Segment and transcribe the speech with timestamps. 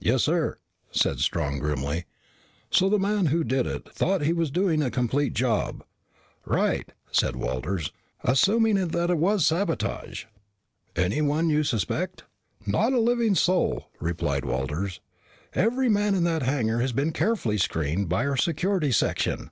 [0.00, 0.56] "Yes, sir,"
[0.92, 2.06] said Strong grimly.
[2.70, 5.84] "So the man who did it thought he was doing a complete job."
[6.46, 7.92] "Right," said Walters.
[8.24, 10.24] "Assuming that it was sabotage."
[10.96, 12.24] "Anyone you suspect?"
[12.66, 15.00] "Not a living soul," replied Walters.
[15.52, 19.50] "Every man in that hangar has been carefully screened by our Security Section.